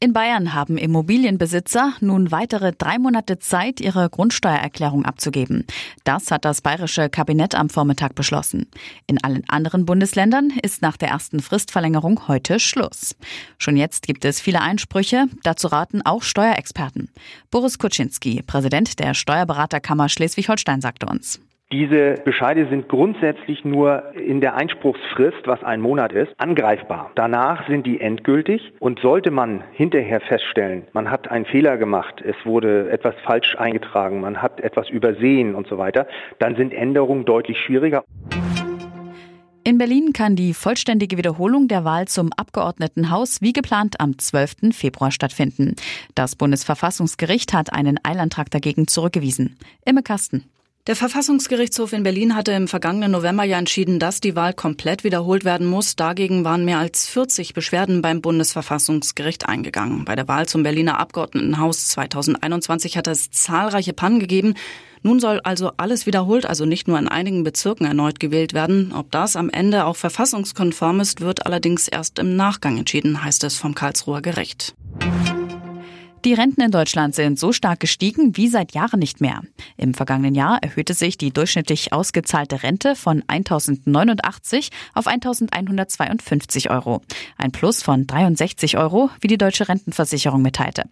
In 0.00 0.12
Bayern 0.12 0.54
haben 0.54 0.78
Immobilienbesitzer 0.78 1.94
nun 2.00 2.30
weitere 2.30 2.72
drei 2.72 2.98
Monate 2.98 3.40
Zeit, 3.40 3.80
ihre 3.80 4.08
Grundsteuererklärung 4.08 5.04
abzugeben. 5.04 5.66
Das 6.04 6.30
hat 6.30 6.44
das 6.44 6.60
bayerische 6.60 7.08
Kabinett 7.08 7.56
am 7.56 7.68
Vormittag 7.68 8.14
beschlossen. 8.14 8.66
In 9.08 9.22
allen 9.24 9.42
anderen 9.48 9.86
Bundesländern 9.86 10.52
ist 10.62 10.82
nach 10.82 10.96
der 10.96 11.08
ersten 11.08 11.40
Fristverlängerung 11.40 12.28
heute 12.28 12.60
Schluss. 12.60 13.16
Schon 13.58 13.76
jetzt 13.76 14.06
gibt 14.06 14.24
es 14.24 14.40
viele 14.40 14.60
Einsprüche. 14.60 15.26
Dazu 15.42 15.66
raten 15.66 16.02
auch 16.02 16.22
Steuerexperten. 16.22 17.10
Boris 17.50 17.80
Kuczynski, 17.80 18.42
Präsident 18.46 19.00
der 19.00 19.14
Steuerberaterkammer 19.14 20.08
Schleswig-Holstein, 20.08 20.80
sagte 20.80 21.06
uns. 21.06 21.40
Diese 21.70 22.14
Bescheide 22.24 22.66
sind 22.70 22.88
grundsätzlich 22.88 23.62
nur 23.62 24.14
in 24.14 24.40
der 24.40 24.54
Einspruchsfrist, 24.54 25.46
was 25.46 25.62
ein 25.62 25.82
Monat 25.82 26.12
ist, 26.12 26.32
angreifbar. 26.38 27.10
Danach 27.14 27.68
sind 27.68 27.86
die 27.86 28.00
endgültig 28.00 28.72
und 28.78 29.00
sollte 29.00 29.30
man 29.30 29.62
hinterher 29.72 30.22
feststellen, 30.22 30.86
man 30.94 31.10
hat 31.10 31.30
einen 31.30 31.44
Fehler 31.44 31.76
gemacht, 31.76 32.22
es 32.22 32.36
wurde 32.46 32.90
etwas 32.90 33.14
falsch 33.22 33.54
eingetragen, 33.58 34.22
man 34.22 34.40
hat 34.40 34.60
etwas 34.60 34.88
übersehen 34.88 35.54
und 35.54 35.66
so 35.66 35.76
weiter, 35.76 36.06
dann 36.38 36.56
sind 36.56 36.72
Änderungen 36.72 37.26
deutlich 37.26 37.58
schwieriger. 37.60 38.02
In 39.62 39.76
Berlin 39.76 40.14
kann 40.14 40.36
die 40.36 40.54
vollständige 40.54 41.18
Wiederholung 41.18 41.68
der 41.68 41.84
Wahl 41.84 42.08
zum 42.08 42.30
Abgeordnetenhaus 42.34 43.42
wie 43.42 43.52
geplant 43.52 44.00
am 44.00 44.18
12. 44.18 44.72
Februar 44.72 45.10
stattfinden. 45.10 45.76
Das 46.14 46.34
Bundesverfassungsgericht 46.34 47.52
hat 47.52 47.74
einen 47.74 47.98
Eilantrag 48.02 48.50
dagegen 48.50 48.88
zurückgewiesen. 48.88 49.58
Imme 49.84 50.02
Kasten. 50.02 50.44
Der 50.88 50.96
Verfassungsgerichtshof 50.96 51.92
in 51.92 52.02
Berlin 52.02 52.34
hatte 52.34 52.52
im 52.52 52.66
vergangenen 52.66 53.10
November 53.10 53.44
ja 53.44 53.58
entschieden, 53.58 53.98
dass 53.98 54.20
die 54.20 54.34
Wahl 54.34 54.54
komplett 54.54 55.04
wiederholt 55.04 55.44
werden 55.44 55.66
muss. 55.66 55.96
Dagegen 55.96 56.44
waren 56.44 56.64
mehr 56.64 56.78
als 56.78 57.06
40 57.06 57.52
Beschwerden 57.52 58.00
beim 58.00 58.22
Bundesverfassungsgericht 58.22 59.46
eingegangen. 59.46 60.06
Bei 60.06 60.16
der 60.16 60.28
Wahl 60.28 60.48
zum 60.48 60.62
Berliner 60.62 60.98
Abgeordnetenhaus 60.98 61.88
2021 61.88 62.96
hat 62.96 63.06
es 63.06 63.30
zahlreiche 63.30 63.92
Pannen 63.92 64.18
gegeben. 64.18 64.54
Nun 65.02 65.20
soll 65.20 65.40
also 65.40 65.72
alles 65.76 66.06
wiederholt, 66.06 66.46
also 66.46 66.64
nicht 66.64 66.88
nur 66.88 66.98
in 66.98 67.06
einigen 67.06 67.44
Bezirken 67.44 67.84
erneut 67.84 68.18
gewählt 68.18 68.54
werden. 68.54 68.94
Ob 68.94 69.10
das 69.12 69.36
am 69.36 69.50
Ende 69.50 69.84
auch 69.84 69.96
verfassungskonform 69.96 71.00
ist, 71.00 71.20
wird 71.20 71.44
allerdings 71.44 71.88
erst 71.88 72.18
im 72.18 72.34
Nachgang 72.34 72.78
entschieden, 72.78 73.22
heißt 73.22 73.44
es 73.44 73.58
vom 73.58 73.74
Karlsruher 73.74 74.22
Gericht. 74.22 74.74
Die 76.24 76.34
Renten 76.34 76.62
in 76.62 76.72
Deutschland 76.72 77.14
sind 77.14 77.38
so 77.38 77.52
stark 77.52 77.78
gestiegen 77.78 78.36
wie 78.36 78.48
seit 78.48 78.74
Jahren 78.74 78.98
nicht 78.98 79.20
mehr. 79.20 79.42
Im 79.76 79.94
vergangenen 79.94 80.34
Jahr 80.34 80.60
erhöhte 80.62 80.92
sich 80.92 81.16
die 81.16 81.32
durchschnittlich 81.32 81.92
ausgezahlte 81.92 82.64
Rente 82.64 82.96
von 82.96 83.22
1089 83.28 84.70
auf 84.94 85.06
1152 85.06 86.70
Euro. 86.70 87.02
Ein 87.36 87.52
Plus 87.52 87.84
von 87.84 88.08
63 88.08 88.76
Euro, 88.78 89.10
wie 89.20 89.28
die 89.28 89.38
deutsche 89.38 89.68
Rentenversicherung 89.68 90.42
mitteilte. 90.42 90.84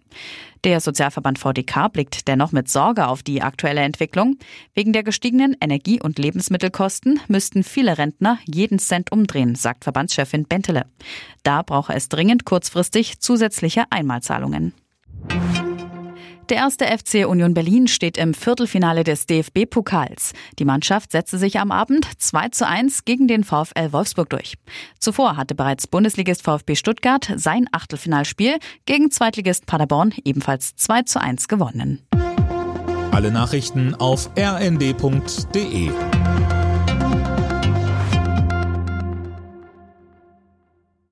Der 0.63 0.79
Sozialverband 0.79 1.39
VDK 1.39 1.91
blickt 1.91 2.27
dennoch 2.29 2.53
mit 2.53 2.69
Sorge 2.69 3.07
auf 3.07 3.21
die 3.21 3.41
aktuelle 3.41 3.81
Entwicklung. 3.81 4.37
Wegen 4.73 4.93
der 4.93 5.03
gestiegenen 5.03 5.57
Energie- 5.59 6.01
und 6.01 6.19
Lebensmittelkosten 6.19 7.19
müssten 7.27 7.63
viele 7.63 7.97
Rentner 7.97 8.39
jeden 8.45 8.79
Cent 8.79 9.11
umdrehen, 9.11 9.55
sagt 9.55 9.83
Verbandschefin 9.83 10.45
Bentele. 10.45 10.85
Da 11.43 11.63
brauche 11.63 11.93
es 11.93 12.07
dringend 12.07 12.45
kurzfristig 12.45 13.19
zusätzliche 13.19 13.83
Einmalzahlungen. 13.89 14.73
Der 16.49 16.57
erste 16.57 16.85
FC 16.85 17.27
Union 17.27 17.53
Berlin 17.53 17.89
steht 17.89 18.17
im 18.17 18.33
Viertelfinale 18.33 19.03
des 19.03 19.25
DFB-Pokals. 19.25 20.31
Die 20.59 20.63
Mannschaft 20.63 21.11
setzte 21.11 21.37
sich 21.37 21.59
am 21.59 21.71
Abend 21.71 22.07
2 22.19 22.49
zu 22.49 22.65
1 22.65 23.03
gegen 23.03 23.27
den 23.27 23.43
VfL 23.43 23.91
Wolfsburg 23.91 24.29
durch. 24.29 24.53
Zuvor 24.97 25.35
hatte 25.35 25.55
bereits 25.55 25.87
Bundesligist 25.87 26.43
VfB 26.43 26.75
Stuttgart 26.75 27.29
sein 27.35 27.67
Achtelfinalspiel 27.73 28.59
gegen 28.85 29.11
Zweitligist 29.11 29.65
Paderborn 29.65 30.13
ebenfalls 30.23 30.73
2 30.77 31.01
zu 31.01 31.19
1 31.19 31.49
gewonnen. 31.49 32.01
Alle 33.11 33.31
Nachrichten 33.31 33.93
auf 33.95 34.29
rnd.de 34.37 35.91